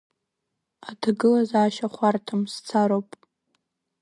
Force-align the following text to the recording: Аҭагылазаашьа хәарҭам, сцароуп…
Аҭагылазаашьа 0.89 1.87
хәарҭам, 1.93 2.41
сцароуп… 2.53 3.09